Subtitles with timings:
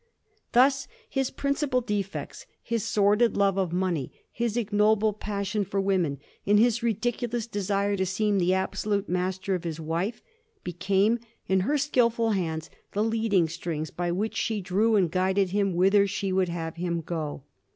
[0.53, 6.57] Thus his principal defects— his sordid love of money, his ignoble passion for women, and
[6.57, 10.23] his ridiculous desire to seem the ab solute master of his wife—
[10.65, 15.75] ^became in her skilful hands the leading strings by which she drew and guided him
[15.75, 17.43] whither she would have him go.